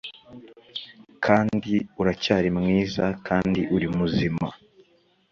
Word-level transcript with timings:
Kandi 1.25 1.73
uracyari 2.01 2.49
mwiza 2.57 3.05
kandi 3.27 3.59
uri 3.75 3.87
muzima 3.97 4.47